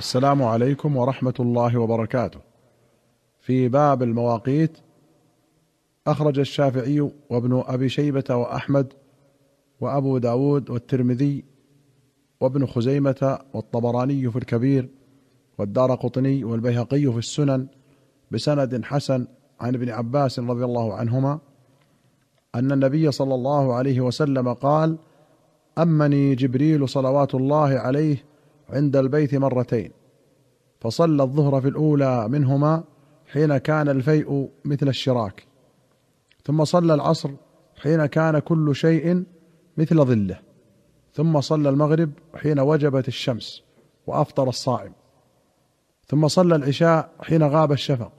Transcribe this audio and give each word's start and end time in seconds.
السلام 0.00 0.42
عليكم 0.42 0.96
ورحمة 0.96 1.34
الله 1.40 1.78
وبركاته. 1.78 2.40
في 3.40 3.68
باب 3.68 4.02
المواقيت 4.02 4.78
أخرج 6.06 6.38
الشافعي 6.38 7.10
وابن 7.30 7.62
أبي 7.66 7.88
شيبة 7.88 8.24
وأحمد 8.30 8.92
وأبو 9.80 10.18
داود 10.18 10.70
والترمذي 10.70 11.44
وابن 12.40 12.66
خزيمة 12.66 13.38
والطبراني 13.54 14.30
في 14.30 14.36
الكبير 14.36 14.88
والدار 15.58 15.94
قطني 15.94 16.44
والبيهقي 16.44 17.12
في 17.12 17.18
السنن 17.18 17.66
بسند 18.30 18.84
حسن 18.84 19.26
عن 19.60 19.74
ابن 19.74 19.90
عباس 19.90 20.38
رضي 20.38 20.64
الله 20.64 20.94
عنهما 20.94 21.38
أن 22.54 22.72
النبي 22.72 23.10
صلى 23.10 23.34
الله 23.34 23.74
عليه 23.74 24.00
وسلم 24.00 24.52
قال 24.52 24.98
أمني 25.78 26.34
جبريل 26.34 26.88
صلوات 26.88 27.34
الله 27.34 27.68
عليه 27.68 28.29
عند 28.72 28.96
البيت 28.96 29.34
مرتين 29.34 29.90
فصلى 30.80 31.22
الظهر 31.22 31.60
في 31.60 31.68
الأولى 31.68 32.28
منهما 32.28 32.84
حين 33.32 33.58
كان 33.58 33.88
الفيء 33.88 34.48
مثل 34.64 34.88
الشراك 34.88 35.46
ثم 36.44 36.64
صلى 36.64 36.94
العصر 36.94 37.30
حين 37.82 38.06
كان 38.06 38.38
كل 38.38 38.74
شيء 38.74 39.24
مثل 39.76 40.04
ظله 40.04 40.38
ثم 41.14 41.40
صلى 41.40 41.68
المغرب 41.68 42.10
حين 42.34 42.60
وجبت 42.60 43.08
الشمس 43.08 43.62
وأفطر 44.06 44.48
الصائم 44.48 44.92
ثم 46.06 46.28
صلى 46.28 46.56
العشاء 46.56 47.10
حين 47.22 47.42
غاب 47.42 47.72
الشفق 47.72 48.12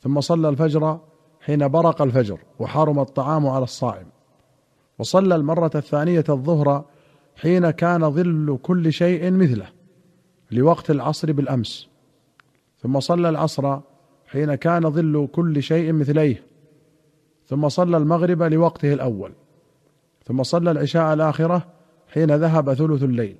ثم 0.00 0.20
صلى 0.20 0.48
الفجر 0.48 0.98
حين 1.40 1.68
برق 1.68 2.02
الفجر 2.02 2.38
وحرم 2.58 2.98
الطعام 2.98 3.46
على 3.46 3.64
الصائم 3.64 4.06
وصلى 4.98 5.34
المرة 5.34 5.70
الثانية 5.74 6.24
الظهر 6.28 6.84
حين 7.36 7.70
كان 7.70 8.10
ظل 8.10 8.58
كل 8.62 8.92
شيء 8.92 9.30
مثله 9.30 9.66
لوقت 10.50 10.90
العصر 10.90 11.32
بالأمس. 11.32 11.88
ثم 12.78 13.00
صلى 13.00 13.28
العصر 13.28 13.78
حين 14.26 14.54
كان 14.54 14.90
ظل 14.90 15.28
كل 15.32 15.62
شيء 15.62 15.92
مثليه. 15.92 16.42
ثم 17.46 17.68
صلى 17.68 17.96
المغرب 17.96 18.42
لوقته 18.42 18.92
الأول. 18.92 19.32
ثم 20.24 20.42
صلى 20.42 20.70
العشاء 20.70 21.14
الآخرة 21.14 21.66
حين 22.12 22.36
ذهب 22.36 22.74
ثلث 22.74 23.02
الليل. 23.02 23.36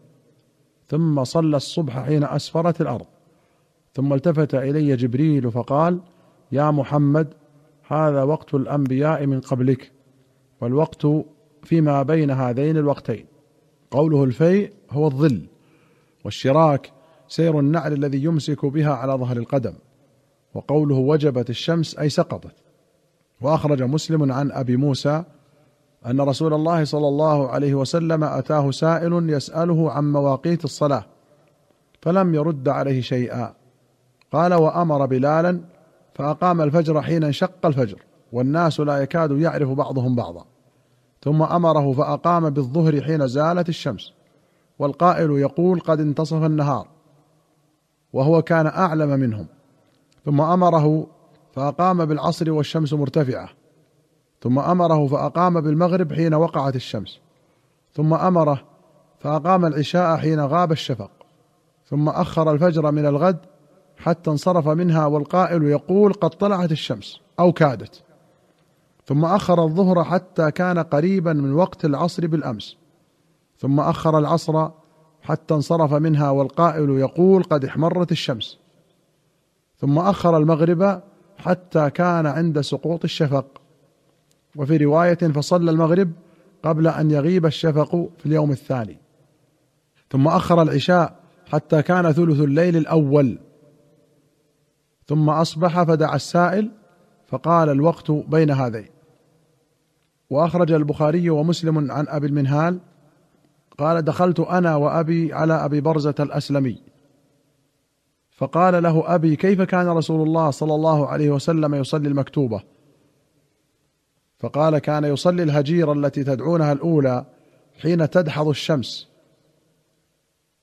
ثم 0.89 1.25
صلى 1.25 1.57
الصبح 1.57 1.99
حين 2.07 2.25
أسفرت 2.25 2.81
الأرض. 2.81 3.07
ثم 3.95 4.13
التفت 4.13 4.55
إلي 4.55 4.97
جبريل 4.97 5.51
فقال 5.51 6.01
يا 6.53 6.71
محمد 6.71 7.35
هذا 7.87 8.23
وقت 8.23 8.55
الأنبياء 8.55 9.27
من 9.27 9.41
قبلك 9.41 9.93
والوقت 10.61 11.07
فيما 11.63 12.03
بين 12.03 12.31
هذين 12.31 12.77
الوقتين. 12.77 13.34
قوله 13.95 14.25
الفيء 14.25 14.73
هو 14.91 15.07
الظل 15.07 15.47
والشراك 16.25 16.93
سير 17.29 17.61
النعل 17.61 17.93
الذي 17.93 18.25
يمسك 18.25 18.67
بها 18.67 18.95
على 18.95 19.13
ظهر 19.13 19.37
القدم 19.37 19.75
وقوله 20.55 20.95
وجبت 20.95 21.51
الشمس 21.51 21.99
أي 21.99 22.09
سقطت. 22.09 22.55
وأخرج 23.41 23.83
مسلم 23.83 24.33
عن 24.33 24.53
أبي 24.53 24.77
موسى 24.77 25.25
أن 26.07 26.21
رسول 26.21 26.55
الله 26.55 26.85
صلى 26.85 27.09
الله 27.09 27.49
عليه 27.49 27.75
وسلم 27.75 28.25
أتاه 28.25 28.71
سائل 28.71 29.31
يسأله 29.31 29.91
عن 29.91 30.13
مواقيت 30.13 30.65
الصلاة 30.65 31.05
فلم 32.03 32.35
يرد 32.35 32.69
عليه 32.69 33.01
شيئا. 33.01 33.55
قال 34.33 34.55
وأمر 34.55 35.07
بلالا 35.07 35.61
فأقام 36.15 36.61
الفجر 36.61 37.03
حين 37.03 37.25
انشق 37.25 37.67
الفجر 37.67 38.03
والناس 38.33 38.81
لا 38.81 38.99
يكاد 38.99 39.31
يعرف 39.31 39.69
بعضهم 39.69 40.15
بعضا. 40.15 40.54
ثم 41.25 41.43
أمره 41.43 41.93
فأقام 41.93 42.51
بالظهر 42.51 43.03
حين 43.03 43.27
زالت 43.27 43.69
الشمس 43.69 44.13
والقائل 44.79 45.31
يقول 45.31 45.81
قد 45.81 46.01
انتصف 46.01 46.43
النهار 46.45 46.89
وهو 48.13 48.43
كان 48.43 48.67
أعلم 48.67 49.21
منهم. 49.21 49.47
ثم 50.25 50.41
أمره 50.41 51.07
فأقام 51.53 52.05
بالعصر 52.05 52.51
والشمس 52.51 52.93
مرتفعة 52.93 53.49
ثم 54.41 54.59
أمره 54.59 55.07
فأقام 55.07 55.61
بالمغرب 55.61 56.13
حين 56.13 56.35
وقعت 56.35 56.77
الشمس 56.77 57.21
ثم 57.93 58.15
أمره 58.15 58.63
فأقام 59.19 59.67
العشاء 59.67 60.17
حين 60.17 60.41
غاب 60.41 60.73
الشفق 60.73 61.11
ثم 61.87 62.09
أخر 62.09 62.53
الفجر 62.53 62.93
من 62.93 63.07
الغد 63.07 63.39
حتى 63.99 64.31
انصرف 64.31 64.69
منها 64.69 65.07
والقائل 65.07 65.63
يقول 65.63 66.13
قد 66.13 66.31
طلعت 66.31 66.73
الشمس 66.73 67.21
أو 67.41 67.53
كادت. 67.53 68.03
ثم 69.05 69.25
أخر 69.25 69.65
الظهر 69.65 70.05
حتى 70.05 70.51
كان 70.51 70.79
قريبا 70.79 71.33
من 71.33 71.53
وقت 71.53 71.85
العصر 71.85 72.27
بالأمس. 72.27 72.77
ثم 73.59 73.81
أخر 73.81 74.19
العصر 74.19 74.69
حتى 75.23 75.55
انصرف 75.55 75.93
منها 75.93 76.31
والقائل 76.31 76.91
يقول 76.91 77.43
قد 77.43 77.65
احمرت 77.65 78.13
الشمس. 78.13 78.59
ثم 79.77 79.99
أخر 79.99 80.37
المغرب 80.37 81.03
حتى 81.39 81.91
كان 81.91 82.27
عند 82.27 82.61
سقوط 82.61 83.05
الشفق. 83.05 83.47
وفي 84.57 84.77
رواية 84.77 85.15
فصلى 85.15 85.71
المغرب 85.71 86.13
قبل 86.63 86.89
أن 86.89 87.11
يغيب 87.11 87.47
الشفق 87.47 88.09
في 88.19 88.27
اليوم 88.27 88.51
الثاني. 88.51 88.99
ثم 90.11 90.29
أخر 90.29 90.63
العشاء 90.63 91.17
حتى 91.47 91.83
كان 91.83 92.13
ثلث 92.13 92.41
الليل 92.41 92.77
الأول. 92.77 93.39
ثم 95.07 95.31
أصبح 95.31 95.83
فدعا 95.83 96.17
السائل 96.17 96.71
فقال 97.27 97.69
الوقت 97.69 98.11
بين 98.11 98.51
هذين. 98.51 98.94
وأخرج 100.35 100.73
البخاري 100.73 101.31
ومسلم 101.31 101.93
عن 101.93 102.07
أبي 102.09 102.27
المنهال 102.27 102.81
قال 103.79 104.03
دخلت 104.03 104.41
أنا 104.41 104.77
وأبي 104.77 105.33
على 105.33 105.65
أبي 105.65 105.81
برزة 105.81 106.15
الأسلمي. 106.21 106.79
فقال 108.31 108.83
له 108.83 109.15
أبي 109.15 109.37
كيف 109.37 109.63
كان 109.63 109.89
رسول 109.89 110.27
الله 110.27 110.51
صلى 110.51 110.75
الله 110.75 111.09
عليه 111.09 111.31
وسلم 111.31 111.75
يصلي 111.75 112.09
المكتوبة؟ 112.09 112.63
فقال 114.39 114.79
كان 114.79 115.05
يصلي 115.05 115.43
الهجير 115.43 115.93
التي 115.93 116.25
تدعونها 116.25 116.73
الأولى 116.73 117.25
حين 117.83 118.11
تدحض 118.11 118.49
الشمس. 118.49 119.09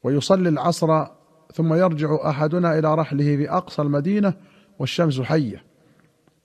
ويصلي 0.03 0.49
العصر 0.49 1.05
ثم 1.53 1.73
يرجع 1.73 2.29
أحدنا 2.29 2.79
إلى 2.79 2.95
رحله 2.95 3.37
في 3.37 3.51
اقصى 3.51 3.81
المدينة 3.81 4.33
والشمس 4.79 5.21
حية. 5.21 5.63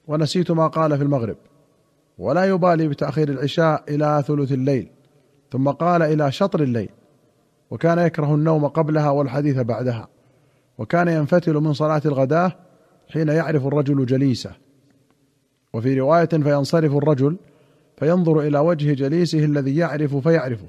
ونسيت 0.06 0.50
ما 0.50 0.66
قال 0.66 0.96
في 0.96 1.02
المغرب. 1.02 1.36
ولا 2.18 2.44
يبالي 2.44 2.88
بتأخير 2.88 3.28
العشاء 3.28 3.84
إلى 3.88 4.24
ثلث 4.26 4.52
الليل 4.52 4.90
ثم 5.52 5.68
قال 5.70 6.02
إلى 6.02 6.32
شطر 6.32 6.62
الليل 6.62 6.88
وكان 7.70 7.98
يكره 7.98 8.34
النوم 8.34 8.66
قبلها 8.66 9.10
والحديث 9.10 9.58
بعدها 9.58 10.08
وكان 10.78 11.08
ينفتل 11.08 11.54
من 11.54 11.72
صلاة 11.72 12.02
الغداة 12.06 12.52
حين 13.08 13.28
يعرف 13.28 13.66
الرجل 13.66 14.06
جليسه. 14.06 14.52
وفي 15.72 16.00
رواية 16.00 16.28
فينصرف 16.28 16.96
الرجل 16.96 17.36
فينظر 17.96 18.40
إلى 18.40 18.58
وجه 18.58 18.92
جليسه 18.92 19.44
الذي 19.44 19.76
يعرف 19.76 20.16
فيعرفه 20.16 20.68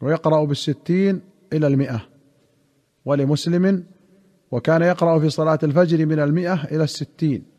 ويقرأ 0.00 0.44
بالستين 0.44 1.20
إلى 1.52 1.66
المئة 1.66 2.00
ولمسلم 3.04 3.84
وكان 4.50 4.82
يقرأ 4.82 5.18
في 5.18 5.30
صلاة 5.30 5.58
الفجر 5.62 6.06
من 6.06 6.20
المئة 6.20 6.64
إلى 6.64 6.84
الستين. 6.84 7.57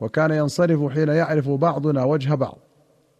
وكان 0.00 0.30
ينصرف 0.30 0.92
حين 0.92 1.08
يعرف 1.08 1.50
بعضنا 1.50 2.04
وجه 2.04 2.34
بعض. 2.34 2.58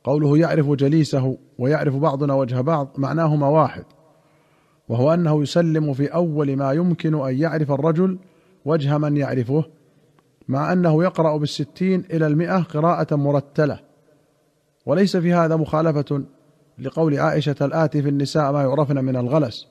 قوله 0.06 0.38
يعرف 0.38 0.70
جليسه 0.70 1.38
ويعرف 1.58 1.96
بعضنا 1.96 2.34
وجه 2.34 2.60
بعض 2.60 2.88
معناهما 2.98 3.48
واحد 3.48 3.84
وهو 4.88 5.14
أنه 5.14 5.42
يسلم 5.42 5.92
في 5.92 6.06
أول 6.06 6.56
ما 6.56 6.72
يمكن 6.72 7.14
أن 7.14 7.38
يعرف 7.38 7.72
الرجل 7.72 8.18
وجه 8.64 8.98
من 8.98 9.16
يعرفه 9.16 9.64
مع 10.48 10.72
أنه 10.72 11.04
يقرأ 11.04 11.36
بالستين 11.36 12.04
إلى 12.10 12.26
المئة 12.26 12.58
قراءة 12.62 13.16
مرتلة. 13.16 13.80
وليس 14.86 15.16
في 15.16 15.32
هذا 15.32 15.56
مخالفة 15.56 16.22
لقول 16.78 17.18
عائشة 17.18 17.56
الاتي 17.60 18.02
في 18.02 18.08
النساء 18.08 18.52
ما 18.52 18.62
يعرفن 18.62 19.04
من 19.04 19.16
الغلس 19.16 19.68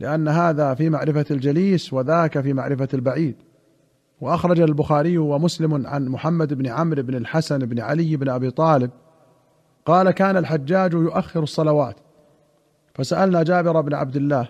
لأن 0.00 0.28
هذا 0.28 0.74
في 0.74 0.90
معرفة 0.90 1.24
الجليس 1.30 1.92
وذاك 1.92 2.40
في 2.40 2.52
معرفة 2.52 2.88
البعيد. 2.94 3.36
وأخرج 4.20 4.60
البخاري 4.60 5.18
ومسلم 5.18 5.86
عن 5.86 6.08
محمد 6.08 6.54
بن 6.54 6.66
عمرو 6.66 7.02
بن 7.02 7.14
الحسن 7.14 7.58
بن 7.58 7.80
علي 7.80 8.16
بن 8.16 8.28
أبي 8.28 8.50
طالب 8.50 8.90
قال 9.86 10.10
كان 10.10 10.36
الحجاج 10.36 10.92
يؤخر 10.92 11.42
الصلوات. 11.42 11.96
فسألنا 12.94 13.42
جابر 13.42 13.80
بن 13.80 13.94
عبد 13.94 14.16
الله 14.16 14.48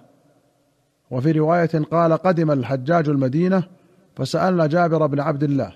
وفي 1.11 1.33
رواية 1.33 1.85
قال 1.91 2.13
قدم 2.13 2.51
الحجاج 2.51 3.09
المدينة 3.09 3.63
فسألنا 4.17 4.67
جابر 4.67 5.07
بن 5.07 5.21
عبد 5.21 5.43
الله 5.43 5.73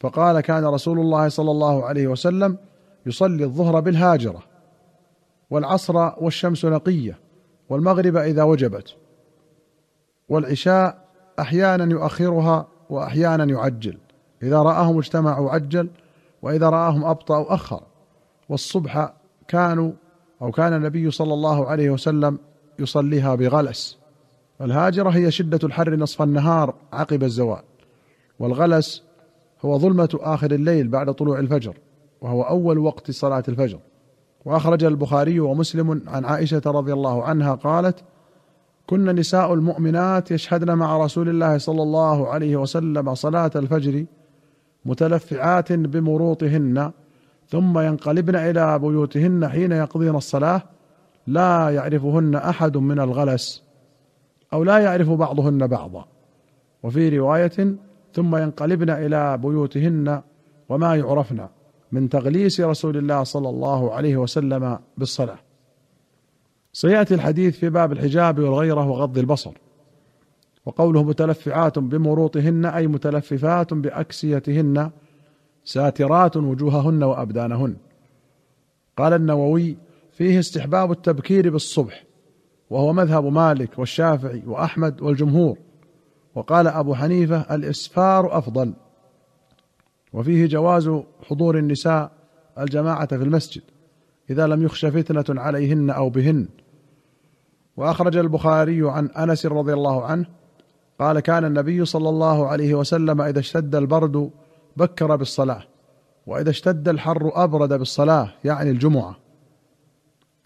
فقال 0.00 0.40
كان 0.40 0.64
رسول 0.64 1.00
الله 1.00 1.28
صلى 1.28 1.50
الله 1.50 1.84
عليه 1.84 2.06
وسلم 2.06 2.58
يصلي 3.06 3.44
الظهر 3.44 3.80
بالهاجرة 3.80 4.42
والعصر 5.50 6.12
والشمس 6.24 6.64
نقية 6.64 7.18
والمغرب 7.68 8.16
إذا 8.16 8.42
وجبت 8.42 8.96
والعشاء 10.28 11.08
أحيانا 11.38 11.92
يؤخرها 11.92 12.66
وأحيانا 12.92 13.44
يعجل. 13.44 13.98
إذا 14.42 14.62
رآهم 14.62 14.98
اجتمعوا 14.98 15.50
عجل 15.50 15.88
وإذا 16.42 16.68
رآهم 16.68 17.04
أبطأ 17.04 17.54
أخر. 17.54 17.82
والصبح 18.48 19.12
كانوا 19.48 19.92
أو 20.42 20.50
كان 20.50 20.72
النبي 20.72 21.10
صلى 21.10 21.34
الله 21.34 21.66
عليه 21.68 21.90
وسلم 21.90 22.38
يصليها 22.78 23.34
بغلس. 23.34 23.98
الهاجرة 24.60 25.10
هي 25.10 25.30
شدة 25.30 25.58
الحر 25.64 25.96
نصف 25.96 26.22
النهار 26.22 26.74
عقب 26.92 27.22
الزوال. 27.22 27.62
والغلس 28.38 29.02
هو 29.64 29.78
ظلمة 29.78 30.18
آخر 30.20 30.50
الليل 30.50 30.88
بعد 30.88 31.14
طلوع 31.14 31.38
الفجر 31.38 31.76
وهو 32.20 32.42
أول 32.42 32.78
وقت 32.78 33.10
صلاة 33.10 33.44
الفجر. 33.48 33.78
وأخرج 34.44 34.84
البخاري 34.84 35.40
ومسلم 35.40 36.02
عن 36.06 36.24
عائشة 36.24 36.62
رضي 36.66 36.92
الله 36.92 37.24
عنها 37.24 37.54
قالت 37.54 38.04
كن 38.86 39.04
نساء 39.04 39.54
المؤمنات 39.54 40.30
يشهدن 40.30 40.74
مع 40.74 40.96
رسول 41.04 41.28
الله 41.28 41.58
صلى 41.58 41.82
الله 41.82 42.28
عليه 42.28 42.56
وسلم 42.56 43.14
صلاة 43.14 43.50
الفجر 43.56 44.04
متلفعات 44.84 45.72
بمروطهن 45.72 46.90
ثم 47.48 47.78
ينقلبن 47.78 48.36
إلى 48.36 48.78
بيوتهن 48.78 49.48
حين 49.48 49.72
يقضين 49.72 50.14
الصلاه 50.14 50.62
لا 51.26 51.70
يعرفهن 51.70 52.34
احد 52.34 52.76
من 52.76 53.00
الغلس 53.00 53.62
أو 54.52 54.64
لا 54.64 54.78
يعرف 54.78 55.10
بعضهن 55.10 55.66
بعضا. 55.66 56.04
وفي 56.82 57.18
روايه 57.18 57.76
ثم 58.14 58.36
ينقلبن 58.36 58.90
إلى 58.90 59.38
بيوتهن 59.38 60.22
وما 60.68 60.96
يعرفن 60.96 61.46
من 61.92 62.08
تغليس 62.08 62.60
رسول 62.60 62.96
الله 62.96 63.22
صلى 63.22 63.48
الله 63.48 63.94
عليه 63.94 64.16
وسلم 64.16 64.78
بالصلاه. 64.98 65.38
سيأتي 66.72 67.14
الحديث 67.14 67.58
في 67.58 67.70
باب 67.70 67.92
الحجاب 67.92 68.38
والغيرة 68.38 68.88
وغض 68.88 69.18
البصر 69.18 69.52
وقوله 70.66 71.02
متلفعات 71.02 71.78
بمروطهن 71.78 72.64
أي 72.64 72.86
متلففات 72.86 73.74
بأكسيتهن 73.74 74.90
ساترات 75.64 76.36
وجوههن 76.36 77.02
وأبدانهن. 77.02 77.76
قال 78.96 79.12
النووي 79.12 79.76
فيه 80.12 80.38
استحباب 80.38 80.92
التبكير 80.92 81.50
بالصبح 81.50 82.04
وهو 82.70 82.92
مذهب 82.92 83.24
مالك 83.24 83.78
والشافعي 83.78 84.42
وأحمد 84.46 85.02
والجمهور. 85.02 85.58
وقال 86.34 86.66
أبو 86.66 86.94
حنيفة 86.94 87.54
الإسفار 87.54 88.38
أفضل. 88.38 88.72
وفيه 90.12 90.46
جواز 90.46 90.90
حضور 91.22 91.58
النساء 91.58 92.12
الجماعة 92.58 93.06
في 93.06 93.22
المسجد 93.22 93.62
إذا 94.30 94.46
لم 94.46 94.62
يخش 94.62 94.86
فتنة 94.86 95.40
عليهن 95.40 95.90
أو 95.90 96.10
بهن. 96.10 96.48
وأخرج 97.76 98.16
البخاري 98.16 98.90
عن 98.90 99.06
أنس 99.06 99.46
رضي 99.46 99.72
الله 99.72 100.04
عنه 100.04 100.26
قال 100.98 101.20
كان 101.20 101.44
النبي 101.44 101.84
صلى 101.84 102.08
الله 102.08 102.48
عليه 102.48 102.74
وسلم 102.74 103.20
إذا 103.20 103.38
اشتد 103.38 103.74
البرد 103.74 104.30
بكر 104.76 105.16
بالصلاة 105.16 105.62
وإذا 106.26 106.50
اشتد 106.50 106.88
الحر 106.88 107.30
أبرد 107.34 107.72
بالصلاة 107.72 108.30
يعني 108.44 108.70
الجمعة. 108.70 109.16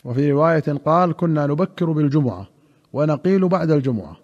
وفي 0.05 0.33
رواية 0.33 0.65
قال 0.85 1.13
كنا 1.13 1.47
نبكر 1.47 1.93
بالجمعة 1.93 2.47
ونقيل 2.93 3.49
بعد 3.49 3.71
الجمعة. 3.71 4.17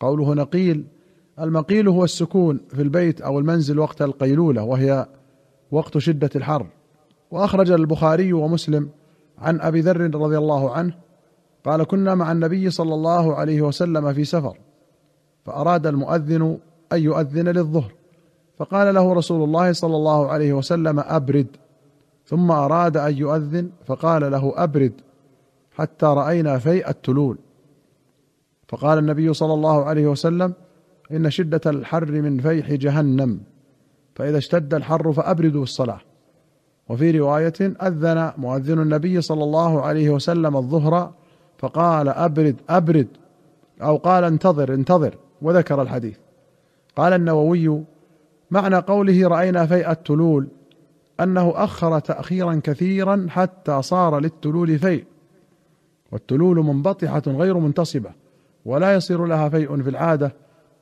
قوله 0.00 0.34
نقيل 0.34 0.84
المقيل 1.40 1.88
هو 1.88 2.04
السكون 2.04 2.60
في 2.68 2.82
البيت 2.82 3.20
أو 3.20 3.38
المنزل 3.38 3.78
وقت 3.78 4.02
القيلولة 4.02 4.62
وهي 4.62 5.06
وقت 5.70 5.98
شدة 5.98 6.30
الحر. 6.36 6.66
وأخرج 7.30 7.70
البخاري 7.70 8.32
ومسلم 8.32 8.90
عن 9.38 9.60
أبي 9.60 9.80
ذر 9.80 10.14
رضي 10.14 10.38
الله 10.38 10.72
عنه 10.72 11.03
قال 11.64 11.84
كنا 11.84 12.14
مع 12.14 12.32
النبي 12.32 12.70
صلى 12.70 12.94
الله 12.94 13.34
عليه 13.34 13.62
وسلم 13.62 14.12
في 14.12 14.24
سفر 14.24 14.58
فأراد 15.44 15.86
المؤذن 15.86 16.58
أن 16.92 17.02
يؤذن 17.02 17.48
للظهر 17.48 17.92
فقال 18.58 18.94
له 18.94 19.12
رسول 19.12 19.44
الله 19.44 19.72
صلى 19.72 19.96
الله 19.96 20.28
عليه 20.28 20.52
وسلم 20.52 21.00
أبرد. 21.00 21.46
ثم 22.26 22.50
أراد 22.50 22.96
أن 22.96 23.16
يؤذن 23.16 23.70
فقال 23.86 24.32
له 24.32 24.52
أبرد 24.56 24.92
حتى 25.72 26.06
رأينا 26.06 26.58
فيء 26.58 26.88
التلول. 26.88 27.38
فقال 28.68 28.98
النبي 28.98 29.34
صلى 29.34 29.54
الله 29.54 29.84
عليه 29.84 30.06
وسلم 30.06 30.54
إن 31.12 31.30
شدة 31.30 31.60
الحر 31.66 32.12
من 32.12 32.40
فيح 32.40 32.72
جهنم 32.72 33.40
فإذا 34.14 34.38
اشتد 34.38 34.74
الحر 34.74 35.12
فأبردوا 35.12 35.62
الصلاة. 35.62 36.00
وفي 36.88 37.18
رواية 37.18 37.54
أذن 37.60 38.32
مؤذن 38.38 38.78
النبي 38.82 39.20
صلى 39.20 39.44
الله 39.44 39.82
عليه 39.82 40.10
وسلم 40.10 40.56
الظهر 40.56 41.12
فقال 41.58 42.08
أبرد 42.08 42.56
أبرد 42.68 43.08
أو 43.82 43.96
قال 43.96 44.24
انتظر 44.24 44.74
انتظر 44.74 45.14
وذكر 45.42 45.82
الحديث. 45.82 46.16
قال 46.96 47.12
النووي 47.12 47.84
معنى 48.50 48.76
قوله 48.76 49.28
رأينا 49.28 49.66
فيء 49.66 49.90
التلول 49.90 50.48
أنه 51.20 51.52
أخر 51.56 51.98
تاخيرا 51.98 52.60
كثيرا 52.64 53.26
حتى 53.30 53.82
صار 53.82 54.18
للتلول 54.18 54.78
فيء. 54.78 55.04
والتلول 56.12 56.56
منبطحة 56.56 57.22
غير 57.26 57.58
منتصبة 57.58 58.10
ولا 58.64 58.94
يصير 58.94 59.26
لها 59.26 59.48
فيء 59.48 59.82
في 59.82 59.90
العادة 59.90 60.34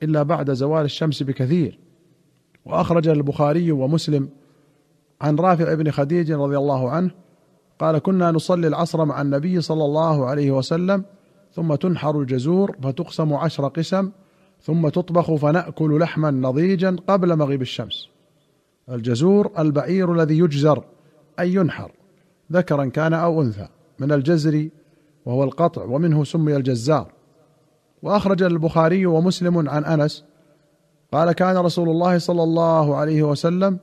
إلا 0.02 0.22
بعد 0.22 0.52
زوال 0.52 0.84
الشمس 0.84 1.22
بكثير. 1.22 1.78
وأخرج 2.64 3.08
البخاري 3.08 3.72
ومسلم 3.72 4.28
عن 5.20 5.36
رافع 5.36 5.74
بن 5.74 5.90
خديج 5.90 6.32
رضي 6.32 6.56
الله 6.56 6.90
عنه 6.90 7.10
قال 7.82 7.98
كنا 7.98 8.30
نصلي 8.30 8.66
العصر 8.66 9.04
مع 9.04 9.22
النبي 9.22 9.60
صلى 9.60 9.84
الله 9.84 10.26
عليه 10.26 10.50
وسلم 10.50 11.04
ثم 11.52 11.74
تنحر 11.74 12.20
الجزور 12.20 12.76
فتقسم 12.82 13.34
عشر 13.34 13.68
قسم 13.68 14.10
ثم 14.60 14.88
تطبخ 14.88 15.34
فنأكل 15.34 16.00
لحما 16.00 16.30
نضيجا 16.30 16.96
قبل 17.08 17.36
مغيب 17.36 17.62
الشمس. 17.62 18.08
الجزور 18.88 19.50
البعير 19.58 20.12
الذي 20.12 20.38
يجزر 20.38 20.84
اي 21.40 21.54
ينحر 21.54 21.90
ذكرا 22.52 22.84
كان 22.84 23.12
أو 23.12 23.42
أنثى 23.42 23.68
من 23.98 24.12
الجزر 24.12 24.68
وهو 25.26 25.44
القطع 25.44 25.84
ومنه 25.84 26.24
سمي 26.24 26.56
الجزار. 26.56 27.12
وأخرج 28.02 28.42
البخاري 28.42 29.06
ومسلم 29.06 29.68
عن 29.68 29.84
أنس 29.84 30.24
قال 31.12 31.32
كان 31.32 31.56
رسول 31.56 31.88
الله 31.88 32.18
صلى 32.18 32.42
الله 32.42 32.96
عليه 32.96 33.22
وسلم 33.22 33.78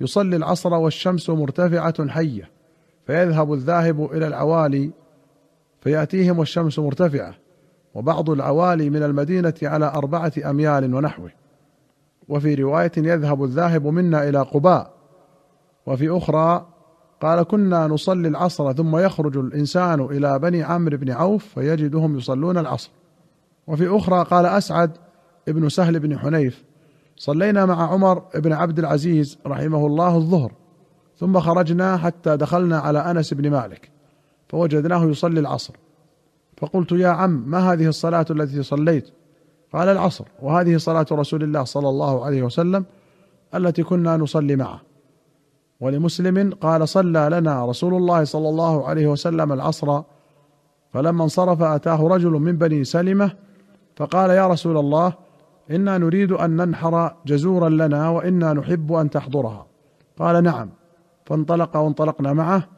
يصلي 0.00 0.36
العصر 0.36 0.74
والشمس 0.74 1.30
مرتفعة 1.30 2.08
حية 2.08 2.61
فيذهب 3.06 3.52
الذاهب 3.52 4.12
إلى 4.12 4.26
العوالي 4.26 4.90
فيأتيهم 5.80 6.38
والشمس 6.38 6.78
مرتفعة 6.78 7.34
وبعض 7.94 8.30
العوالي 8.30 8.90
من 8.90 9.02
المدينة 9.02 9.54
على 9.62 9.86
أربعة 9.86 10.32
أميال 10.44 10.94
ونحوه. 10.94 11.30
وفي 12.28 12.54
رواية 12.54 12.92
يذهب 12.96 13.44
الذاهب 13.44 13.86
منا 13.86 14.28
إلى 14.28 14.38
قباء. 14.38 14.92
وفي 15.86 16.16
أخرى 16.16 16.66
قال 17.20 17.42
كنا 17.42 17.86
نصلي 17.86 18.28
العصر 18.28 18.72
ثم 18.72 18.96
يخرج 18.96 19.36
الإنسان 19.36 20.00
إلى 20.00 20.38
بني 20.38 20.62
عمرو 20.62 20.96
بن 20.96 21.10
عوف 21.10 21.44
فيجدهم 21.44 22.16
يصلون 22.16 22.58
العصر. 22.58 22.90
وفي 23.66 23.96
أخرى 23.96 24.24
قال 24.24 24.46
أسعد 24.46 24.90
ابن 25.48 25.68
سهل 25.68 25.98
بن 25.98 26.18
حنيف 26.18 26.64
صلينا 27.16 27.66
مع 27.66 27.92
عمر 27.92 28.22
بن 28.34 28.52
عبد 28.52 28.78
العزيز 28.78 29.38
رحمه 29.46 29.86
الله 29.86 30.16
الظهر. 30.16 30.52
ثم 31.16 31.40
خرجنا 31.40 31.96
حتى 31.96 32.36
دخلنا 32.36 32.78
على 32.78 32.98
أنس 32.98 33.34
بن 33.34 33.50
مالك 33.50 33.90
فوجدناه 34.48 35.04
يصلي 35.04 35.40
العصر. 35.40 35.74
فقلت 36.56 36.92
يا 36.92 37.08
عم 37.08 37.44
ما 37.46 37.72
هذه 37.72 37.86
الصلاة 37.86 38.26
التي 38.30 38.62
صليت؟ 38.62 39.10
قال 39.72 39.88
العصر 39.88 40.24
وهذه 40.42 40.76
صلاة 40.76 41.06
رسول 41.12 41.42
الله 41.42 41.64
صلى 41.64 41.88
الله 41.88 42.24
عليه 42.24 42.42
وسلم 42.42 42.84
التي 43.54 43.82
كنا 43.82 44.16
نصلي 44.16 44.56
معه. 44.56 44.80
ولمسلم 45.80 46.52
قال 46.60 46.88
صلى 46.88 47.28
لنا 47.32 47.66
رسول 47.66 47.94
الله 47.94 48.24
صلى 48.24 48.48
الله 48.48 48.88
عليه 48.88 49.06
وسلم 49.06 49.52
العصر. 49.52 50.02
فلما 50.92 51.24
انصرف 51.24 51.62
أتاه 51.62 52.08
رجل 52.08 52.30
من 52.30 52.58
بني 52.58 52.84
سلمة 52.84 53.32
فقال 53.96 54.30
يا 54.30 54.46
رسول 54.46 54.76
الله 54.76 55.12
إنا 55.70 55.98
نريد 55.98 56.32
أن 56.32 56.56
ننحر 56.56 57.14
جزورا 57.26 57.68
لنا 57.68 58.08
وإنا 58.08 58.52
نحب 58.52 58.92
أن 58.92 59.10
تحضرها. 59.10 59.66
قال 60.18 60.44
نعم. 60.44 60.70
فانطلق 61.32 61.76
وانطلقنا 61.76 62.32
معه 62.32 62.68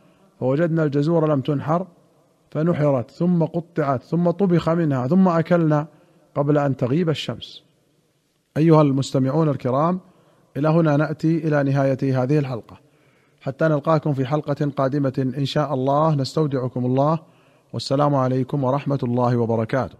فوجدنا 0.40 0.84
الجزور 0.84 1.28
لم 1.32 1.40
تنحر 1.40 1.86
فنحرت 2.50 3.10
ثم 3.10 3.44
قطعت 3.44 4.02
ثم 4.02 4.30
طبخ 4.30 4.68
منها 4.68 5.06
ثم 5.06 5.28
أكلنا 5.28 5.86
قبل 6.34 6.58
أن 6.58 6.76
تغيب 6.76 7.10
الشمس. 7.10 7.62
أيها 8.56 8.82
المستمعون 8.82 9.48
الكرام 9.48 10.00
إلى 10.56 10.68
هنا 10.68 10.96
نأتي 10.96 11.48
إلى 11.48 11.62
نهاية 11.62 12.22
هذه 12.22 12.38
الحلقة. 12.38 12.80
حتى 13.40 13.64
نلقاكم 13.64 14.12
في 14.12 14.26
حلقة 14.26 14.70
قادمة 14.76 15.32
إن 15.38 15.44
شاء 15.44 15.74
الله 15.74 16.14
نستودعكم 16.14 16.86
الله 16.86 17.18
والسلام 17.72 18.14
عليكم 18.14 18.64
ورحمة 18.64 18.98
الله 19.02 19.36
وبركاته. 19.36 19.96